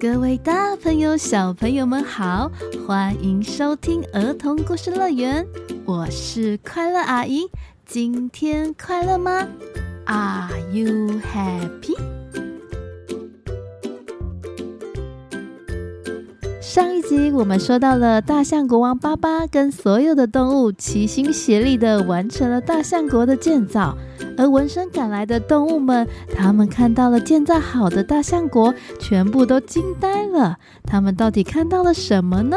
[0.00, 2.50] 各位大朋友、小朋友们好，
[2.86, 5.46] 欢迎收听儿童故事乐园，
[5.84, 7.50] 我是快乐阿姨。
[7.84, 9.46] 今天快乐吗
[10.06, 12.09] ？Are you happy？
[16.70, 23.98] 上一集我们说到了大象国王巴巴跟所有的动物齐心协力的完成了大象国的建造。
[24.38, 30.56] 而闻声赶来的动物们，他们看到了建造好的大象国，全部都惊呆了。
[30.86, 32.56] 他们到底看到了什么呢？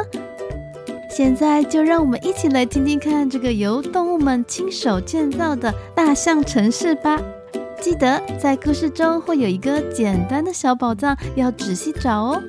[1.10, 7.20] 现在就让我们一起来听听看这个由动物们亲手建造的大象城市吧。
[7.82, 12.44] 记得在故事中会有一个简单的小宝藏，要仔细找哦。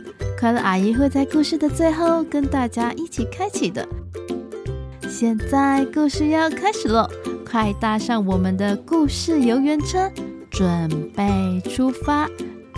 [0.44, 3.88] 快乐阿姨会在故事的最后跟大家一起开启的。
[5.08, 7.08] 现在故事要开始喽！
[7.50, 10.12] 快搭上我们的故事游园车，
[10.50, 12.28] 准备出发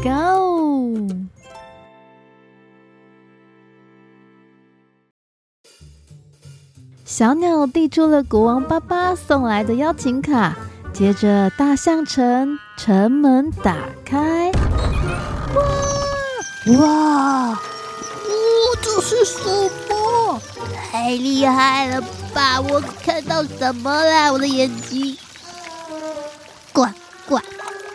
[0.00, 1.08] ，Go！
[7.04, 10.56] 小鸟递出了国王巴巴送来的邀请卡，
[10.92, 14.52] 接着大象城城门打开，
[16.66, 17.48] 哇哇！
[17.50, 17.58] 哇，
[18.82, 19.38] 这是什
[19.88, 20.42] 么？
[20.90, 22.02] 太厉害了！
[22.34, 24.32] 吧，我看到什么了？
[24.32, 25.16] 我的眼睛！
[26.72, 26.86] 呱
[27.28, 27.38] 呱！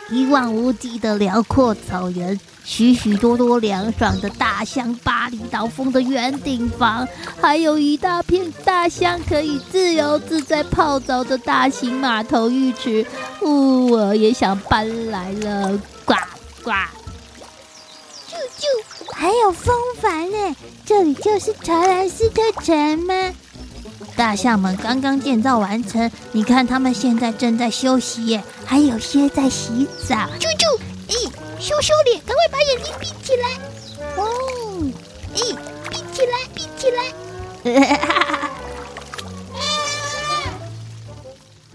[0.08, 7.06] 一望无际的辽阔草原，许许多多凉爽的大象巴厘岛风的圆顶房，
[7.40, 13.06] 还有一大片大象可以自由自在泡澡的大型码头浴池。
[13.42, 15.78] 呜，我也想搬来了！
[16.06, 16.14] 呱
[16.62, 16.72] 呱！
[19.22, 20.56] 还有风帆呢！
[20.84, 23.14] 这里就是查兰斯特城吗？
[24.16, 30.16] 大象们刚刚建造完成，你看他们现在正在休息耶，还有些在洗澡。
[30.40, 33.48] 啾啾，咦，羞羞脸，赶快把眼睛闭起来。
[34.20, 34.26] 哦，
[35.36, 35.56] 咦，
[35.88, 37.04] 闭起来，闭起来。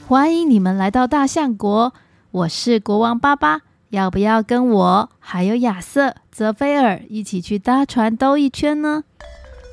[0.05, 1.93] 欢迎你们来到大象国，
[2.31, 9.03] 我是国王巴巴，要不要跟我还有亚瑟、泽菲尔一起去搭船兜一圈呢？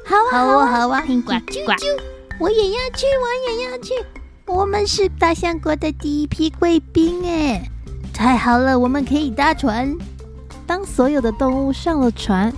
[0.06, 1.72] 好啊，好啊，好啊，呱呱。
[2.38, 3.92] 我也要去，我也要去。
[4.47, 7.69] 我们是大象国的第一批贵宾，哎，
[8.12, 9.92] 太好了，我们可以搭船。
[10.66, 12.52] 当所有的动物上了船，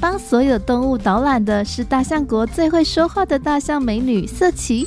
[0.00, 4.86] 帮所有动物导览的是大象国最会说话的大象美女瑟琪。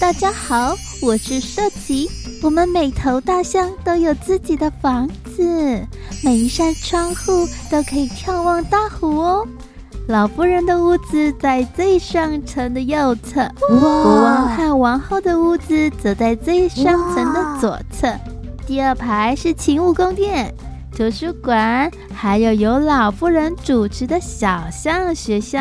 [0.00, 2.08] 大家好，我是瑟琪。
[2.42, 5.06] 我们每头大象都有自己的房
[5.36, 5.86] 子，
[6.24, 9.46] 每一扇窗户都可以眺望大湖哦。
[10.08, 18.10] 老夫人的屋子在最上层的右侧，国王和王后的屋子则在最上层的左侧。
[18.66, 20.52] 第二排是勤务宫殿、
[20.96, 25.60] 图书馆，还有由老夫人主持的小象学校。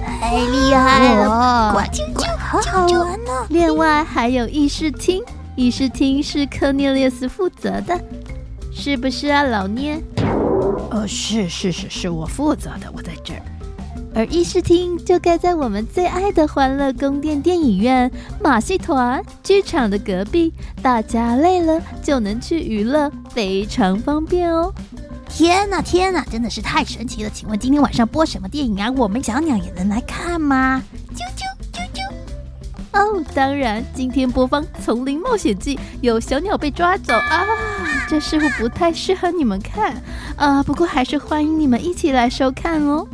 [0.00, 1.72] 太厉害了！
[1.72, 1.80] 呱
[2.14, 3.46] 呱呱，好好玩哦！
[3.50, 5.22] 另外还有议事厅，
[5.54, 8.00] 议事厅是科涅列斯负责的，
[8.72, 10.00] 是不是啊，老聂？
[10.90, 13.42] 哦，是是是，是我负责的，我在这儿。
[14.14, 18.10] 而议事厅就盖在我们最爱的欢乐宫殿电影院、
[18.42, 20.50] 马戏团剧场的隔壁，
[20.80, 24.72] 大家累了就能去娱乐，非常方便哦！
[25.28, 27.28] 天哪，天哪，真的是太神奇了！
[27.28, 28.90] 请问今天晚上播什么电影啊？
[28.96, 30.82] 我们小鸟也能来看吗？
[31.14, 31.44] 啾啾！
[32.98, 37.46] 哦，当然，今天播放《丛林冒险记》，有小鸟被抓走啊！
[38.08, 39.94] 这似乎不太适合你们看
[40.36, 43.06] 啊，不过还是欢迎你们一起来收看哦。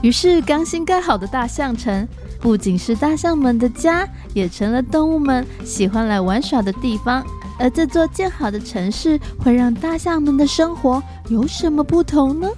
[0.00, 2.08] 于是，刚新盖好的大象城
[2.40, 7.22] 不仅是大象们的家，也成了动物们喜欢来玩耍的地方。
[7.58, 12.48] 而这座建好的城市会让大象们的生活有什么不同呢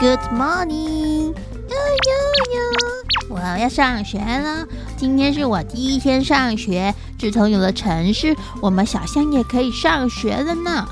[0.00, 1.17] ？Good morning，
[3.56, 4.66] 要上学了。
[4.96, 6.92] 今天是我第一天上学。
[7.18, 10.86] 自从有了城市，我们小象也可以上学了呢。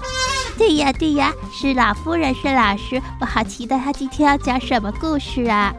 [0.56, 5.75] 对呀，对呀，是老夫人是老师，我好期待他今天要讲什么故事啊！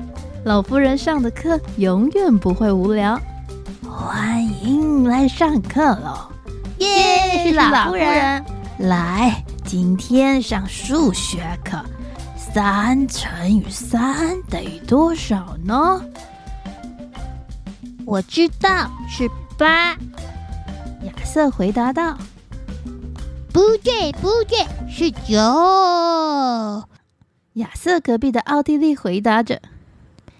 [0.45, 3.19] 老夫人上的课永远不会无聊。
[3.89, 6.29] 欢迎来上课喽！
[6.77, 8.45] 耶，是老夫人。
[8.77, 11.77] 来，今天上数学课，
[12.38, 16.00] 三乘以三等于多少呢？
[18.07, 19.89] 我知道是八。
[21.04, 22.18] 亚瑟回答道。
[23.51, 25.36] 不对，不对，是九。
[27.56, 29.62] 亚瑟隔壁的奥地利回答着：“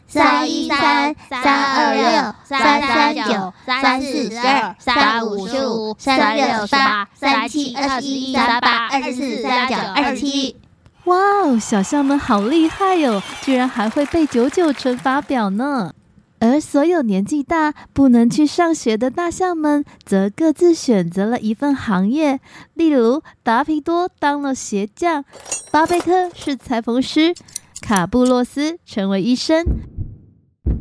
[0.08, 10.56] 三一三三二六三三九三四十二三五十五三六十八三七二十一三八二十四三九二十七。
[11.04, 15.92] 哇哦，小象们好厉害哟，居然还会背九九乘法表呢！
[16.39, 22.39] 而所有年纪大不能去上学的大象们，则各自选择了一份行业。
[22.75, 25.25] 例如，达皮多当了鞋匠，
[25.72, 27.34] 巴贝特是裁缝师，
[27.81, 29.66] 卡布洛斯成为医生，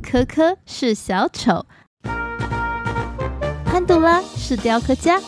[0.03, 1.64] 科科是小丑，
[3.64, 5.19] 潘杜拉是雕刻家。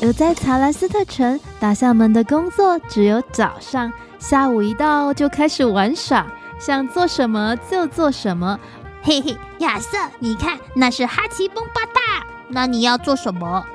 [0.00, 6.26] 而在查兰斯特城，大象们的工作只有早上，下午一到就开始玩耍，
[6.60, 8.58] 想做什么就做什么。
[9.02, 12.24] 嘿嘿，亚瑟，你看，那是哈奇蹦巴大。
[12.48, 13.66] 那你要做什么？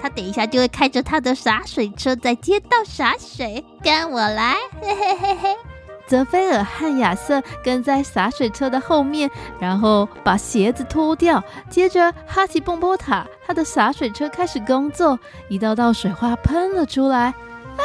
[0.00, 5.56] 他等一下就会开着他的洒水车在街道洒水，跟我来，嘿嘿嘿嘿。
[6.06, 11.42] 泽菲尔和亚瑟跟在洒水车的后面，然后把鞋子脱掉。
[11.70, 15.18] 接着，哈奇蹦波塔他的洒水车开始工作，
[15.48, 17.18] 一道道水花喷了出来。
[17.18, 17.34] 啊
[17.78, 17.84] 哈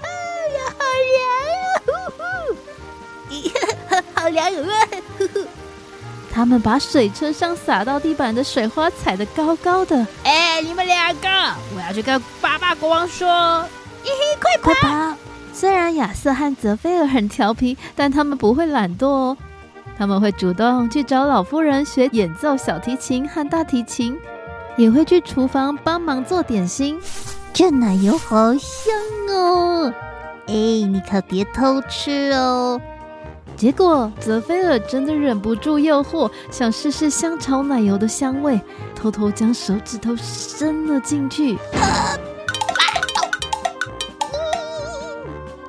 [0.00, 0.08] 哈，
[4.14, 4.28] 好凉哟！
[4.28, 4.62] 好凉哟！
[6.32, 10.06] 他们把水车上洒到地板的水花踩得高高的。
[10.22, 11.28] 哎，你们两个，
[11.74, 13.62] 我要去跟巴巴国王说！
[14.02, 14.80] 嘿嘿，快跑！
[14.80, 15.16] 快跑！
[15.52, 19.36] 虽然亚瑟和泽菲尔很调皮，但他们不会懒惰哦。
[19.98, 24.16] 他们会主动去找老夫人学演奏小提琴和大提琴，
[24.76, 26.98] 也会去厨房帮忙做点心。
[27.52, 28.94] 这奶油好香
[29.28, 29.92] 哦！
[30.46, 32.80] 哎，你可别偷吃哦。
[33.56, 38.58] 结果，泽菲尔真的忍不住诱惑，想试试香草奶油的香味，
[38.94, 41.58] 偷偷将手指头伸了进去。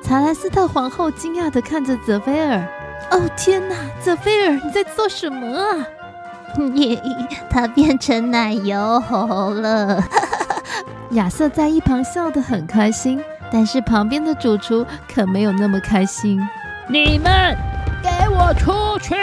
[0.02, 2.66] 查莱斯特皇后惊讶的看着泽菲尔
[3.12, 5.86] ：“哦，天哪，泽菲尔，你在做什么啊
[6.56, 6.98] ？”“你，
[7.48, 10.02] 它变成奶油猴了。
[11.12, 14.84] ”亚瑟在一旁笑得很开心，但是旁边的主厨
[15.14, 16.40] 可没有那么开心。
[16.88, 17.56] “你们！”
[18.42, 19.14] 我出去！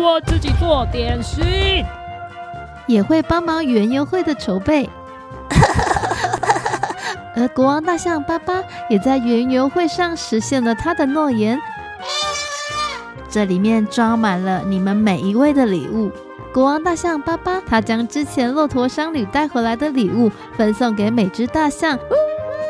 [0.00, 1.84] 我自己做点心，
[2.86, 4.88] 也会帮忙园游会的筹备。
[7.34, 11.58] 而 国王大象巴巴也在园游会上实现了他的诺言。
[13.28, 16.12] 这里面装满了你们每一位的礼物。
[16.54, 21.98] 国王大象巴巴，他将之前骆驼商旅带回来的礼物分送给每只大象。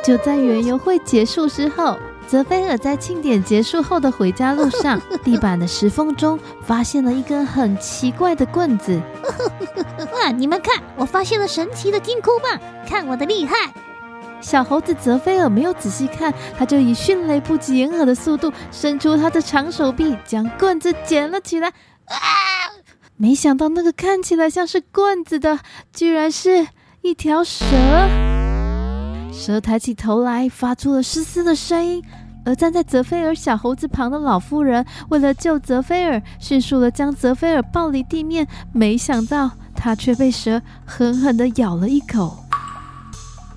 [0.05, 1.99] 就在园游会结束之后。
[2.27, 9.01] 泽菲尔在庆典结束后的回家路上，地板的石缝中发现了一根很奇怪的棍子。
[10.13, 10.31] 哇！
[10.31, 13.55] 你们看，我发现了神奇的金箍棒，看我的厉害！
[14.43, 21.69] 小猴子泽菲尔没有仔细看，他就以迅雷不及掩耳的速度伸出他的长手臂，将棍子捡了起来。
[21.69, 22.15] 啊！
[23.17, 25.61] 没想到那个看起来像是棍子的，
[25.95, 26.69] 居然是
[27.01, 27.65] 一条蛇。
[29.39, 32.03] 蛇抬起头来，发出了嘶嘶的声音。
[32.45, 38.47] 而站在泽菲尔小猴子旁的老妇人，为了救泽菲尔，迅速地将泽菲尔抱离地面。
[38.73, 42.45] 没想到，他却被蛇狠狠地咬了一口。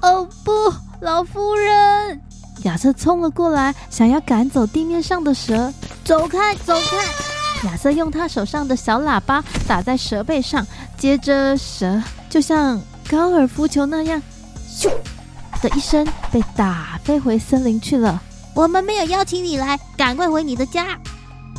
[0.01, 0.51] 哦不，
[0.99, 2.21] 老妇人！
[2.63, 5.73] 亚瑟冲了过来，想要赶走地面上的蛇。
[6.03, 7.67] 走开，走开！
[7.69, 11.99] 亚瑟用他手上的小喇叭打在蛇背上，接着蛇
[12.29, 12.79] 就像
[13.09, 14.21] 高尔夫球那样，
[14.69, 14.91] 咻
[15.61, 18.21] 的一声被打飞回森林去了。
[18.53, 20.97] 我们没有邀请你来，赶快回你的家。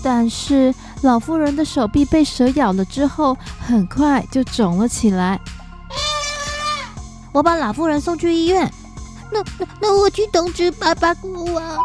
[0.03, 5.41] 但是老妇人的手臂被蛇咬了之后，很快就肿了起来。
[7.33, 8.71] 我把老妇人送去医院。
[9.31, 11.77] 那那那我去通知巴巴姑啊。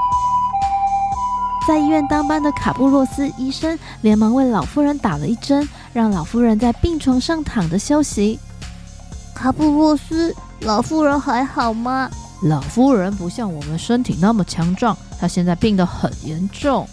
[1.67, 8.39] 在医院当班的卡布洛斯医生连忙为老妇人打了一针，让老妇人在病床上躺着休息。
[9.37, 12.09] 卡布洛斯，老妇人还好吗？
[12.41, 16.87] 老夫人不像我们身体那么强壮，她现在病得很严重。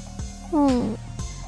[0.52, 0.84] 嗯，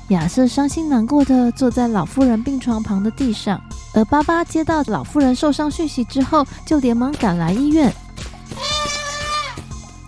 [0.09, 3.61] 亚瑟伤心难过的坐在老妇人病床旁的地上，
[3.93, 7.93] 而巴巴接到老妇人受伤讯息之后，就连忙赶来医院。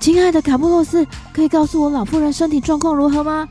[0.00, 3.46] 亲爱的卡布洛斯，可以告诉我老妇人身体状况如何吗？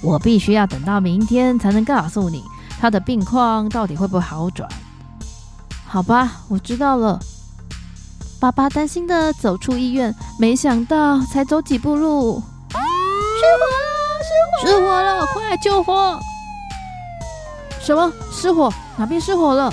[0.00, 2.44] 我必须要等到明天才能告诉你
[2.78, 4.68] 她的病况到底会不会好转。
[5.88, 7.18] 好吧，我知道了。
[8.38, 13.86] 爸爸担心的走出医院，没想到才走几步路，失火了！
[14.22, 14.28] 失
[14.66, 14.68] 火！
[14.68, 15.26] 失火了！
[15.26, 16.18] 快救火！
[17.80, 18.12] 什么？
[18.30, 18.70] 失火？
[18.96, 19.72] 哪边失火了？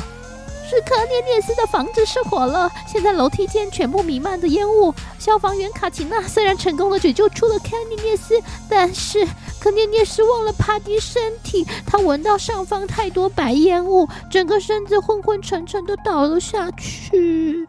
[0.63, 4.93] 是科涅涅斯的房子失火了，现在楼梯间全部弥漫着烟雾。
[5.20, 9.25] 消防员卡奇娜虽然成功的解救出了科涅涅斯，但是
[9.60, 17.67] 科涅涅斯忘了爬低身体，他闻到上方太多白烟雾，整个身子昏昏沉沉的倒了下去。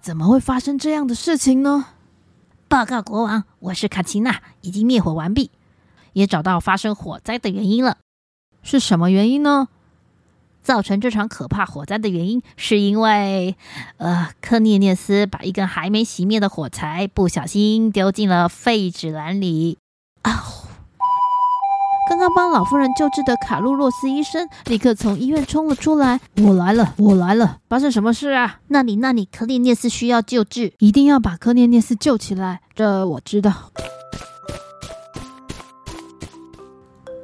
[0.00, 1.86] 怎么会发生这样的事情呢？
[2.66, 5.50] 报告国王，我是卡奇娜，已经灭火完毕，
[6.14, 7.98] 也找到发生火灾的原因了。
[8.62, 9.68] 是什么原因呢？
[10.64, 13.54] 造成这场可怕火灾的原因，是因为，
[13.98, 19.78] 呃，科涅涅斯把一根还没熄灭的火柴不小心丢进了废纸篮里。
[20.22, 20.42] 啊！
[22.08, 26.20] 刚刚帮老妇人救治的卡路洛斯医生立刻从医院冲了出来。
[26.36, 27.58] 我来了，我来了！
[27.68, 28.60] 发生什么事啊？
[28.68, 32.60] 那里，那里，科涅涅斯需要救治，一定要把科涅涅斯救起来。
[32.74, 33.70] 这我知道。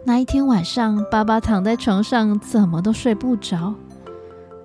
[0.02, 3.74] 那一天晚上，爸爸躺在床上，怎么都睡不着。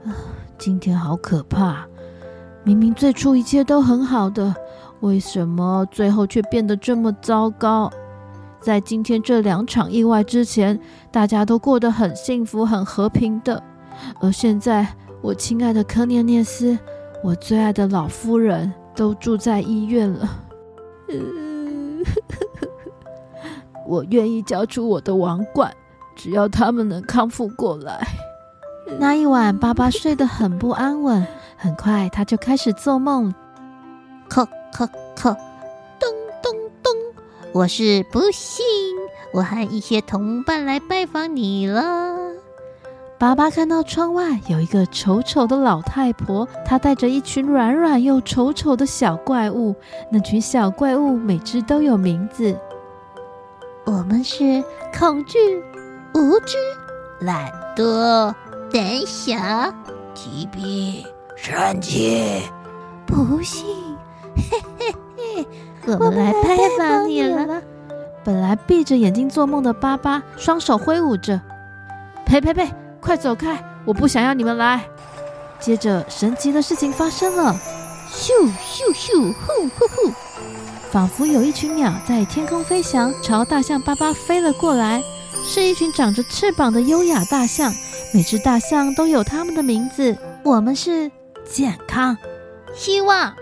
[0.06, 0.16] 啊，
[0.58, 1.86] 今天好可怕！
[2.64, 4.56] 明明最初一切都很好的，
[5.02, 7.92] 为什么最后却变得这么糟糕？
[8.62, 10.80] 在今天这两场意外之前，
[11.12, 13.62] 大家都过得很幸福、很和平的，
[14.22, 14.88] 而现在，
[15.22, 16.78] 我亲爱的科涅涅斯，
[17.22, 20.30] 我最爱的老夫人，都住在医院了。
[21.10, 22.04] 嗯
[23.86, 25.74] 我愿意交出我的王冠，
[26.16, 28.08] 只要他们能康复过来。
[29.00, 31.26] 那一晚，爸爸睡得很不安稳，
[31.58, 33.34] 很快他就开始做梦。
[34.30, 35.36] 叩叩叩，
[36.00, 36.10] 咚
[36.42, 36.52] 咚
[36.84, 36.92] 咚！
[37.54, 38.66] 我是不信，
[39.34, 41.84] 我和一些同伴来拜访你了。
[43.18, 49.74] 爸爸看到窗外有一个丑丑的老太婆，她带着一群软软又丑丑的小怪物。
[50.12, 52.56] 那群小怪物每只都有名字。
[53.86, 54.64] 我们是
[54.98, 55.38] 恐惧、
[56.16, 56.58] 无知、
[57.20, 58.34] 懒惰、
[58.74, 59.36] 胆小、
[60.16, 62.42] 疾病、神奇、
[63.06, 63.64] 不幸。
[64.36, 65.48] 嘿嘿嘿，
[65.86, 67.62] 我们来拜访你了。
[68.24, 71.40] 本来闭着眼睛做梦的巴巴，双手挥舞着
[72.26, 72.68] ：“呸呸呸，
[73.00, 73.64] 快走开！
[73.86, 74.84] 我不想要你们来。”
[75.62, 77.54] 接着，神奇的事情发生了：
[78.12, 80.12] 咻咻咻，呼呼呼！
[80.96, 85.04] 仿佛有一群鸟在天空飞翔，朝大象巴巴飞了过来。
[85.46, 87.70] 是一群长着翅膀的优雅大象，
[88.14, 90.18] 每只大象都有它们的名字。
[90.42, 91.12] 我们是
[91.44, 92.18] 健康、
[92.74, 93.34] 希望、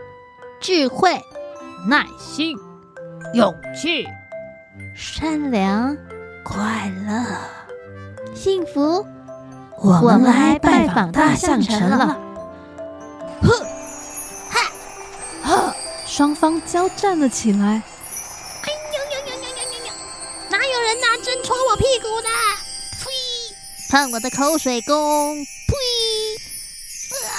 [0.59, 1.21] 智慧、
[1.87, 2.57] 耐心、
[3.35, 4.07] 勇气、
[4.95, 5.95] 善良、
[6.43, 7.23] 快乐、
[8.33, 9.05] 幸福。
[9.79, 12.17] 我们来拜访大象城了。
[16.13, 17.81] 双方交战了起来。
[18.61, 19.91] 哎呦呦呦呦呦呦呦！
[20.47, 22.29] 哪有人拿针戳我屁股的？
[22.99, 23.09] 呸！
[23.89, 25.35] 看我的口水功！
[25.43, 25.73] 呸！
[27.25, 27.33] 啊！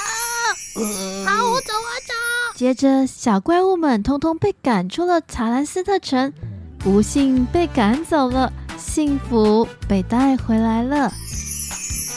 [1.24, 2.12] 好，我走我走。
[2.56, 6.32] 接着，小怪物们通通被赶出了查兰斯特城，
[6.76, 11.12] 不幸被赶走了，幸福被带回来了。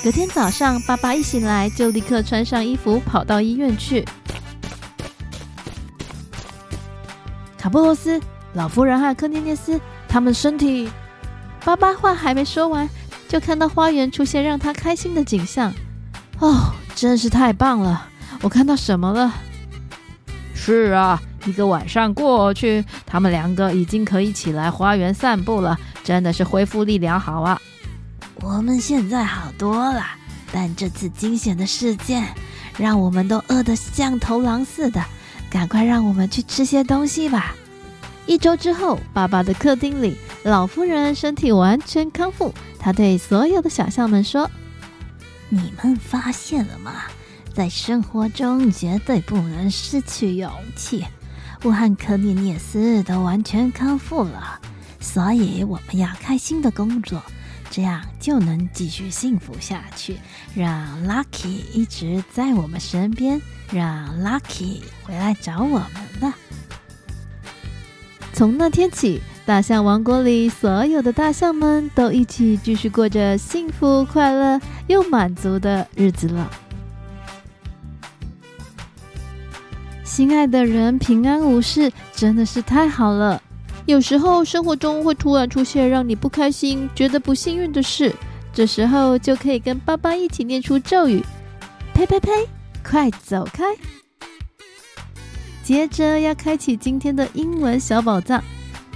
[0.04, 4.04] 隔天早上，爸爸一醒来就立刻穿上衣服跑到医院去。
[7.68, 8.18] 卡布罗斯、
[8.54, 10.90] 老夫人和科涅涅斯，他们身体……
[11.66, 12.90] 巴巴话还没说完，
[13.28, 15.74] 就看到花园出现让他开心的景象。
[16.40, 18.08] 哦，真是太棒了！
[18.42, 19.34] 我看到什么了？
[20.56, 27.60] 是啊，一个晚上过去，他们两个已经可以起来花园散步了，真的是恢复力良好啊！
[28.36, 30.06] 我们现在好多了，
[30.54, 32.26] 但这次惊险的事件
[32.78, 35.04] 让我们都饿得像头狼似的。
[35.50, 37.56] 赶快让我们去吃些东西吧。
[38.26, 42.54] 一周之后，爸爸的客厅里，老夫人身体完全康复。
[42.78, 44.50] 她对所有的小象们说
[45.50, 47.04] ：“你们发现了吗？
[47.54, 51.06] 在生活中绝对不能失去勇气。
[51.64, 54.60] 我和科涅涅斯都完全康复了，
[55.00, 57.22] 所以我们要开心的工作。”
[57.78, 60.18] 这样就能继续幸福下去，
[60.56, 63.40] 让 Lucky 一直在我们身边，
[63.72, 65.92] 让 Lucky 回来找我们
[66.22, 66.34] 了。
[68.34, 76.50] 从那天起，大象王国里所有的大象们都一起继续过着幸福、快乐又满足的日子了。
[80.04, 83.40] 心爱的人平安无事，真的是太好了。
[83.88, 88.14] 有时候生活中会突然出现让你不开心、觉得不幸运的事，
[88.54, 91.24] 这时候就可以跟爸爸一起念出咒语：
[91.94, 92.30] 呸呸呸，
[92.84, 93.64] 快走开！
[95.64, 98.44] 接着要开启今天的英文小宝藏。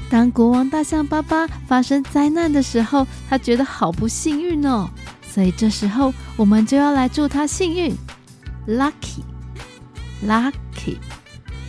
[0.09, 4.89] 当国王大象巴巴发生灾难的时候，他觉得好不幸运哦，
[5.25, 7.95] 所以这时候我们就要来祝他幸运
[8.67, 10.97] ，lucky，lucky，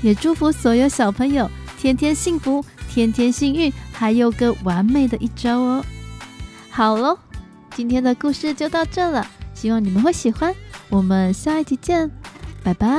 [0.03, 1.49] 也祝福所有小朋友
[1.79, 5.83] 天天幸福，天天幸运，还有个完美的一周哦。
[6.69, 7.19] 好喽，
[7.75, 10.55] 今天的故事就到这了，希望你们会喜欢。
[10.91, 12.11] 我们下一集见，
[12.63, 12.93] 拜拜。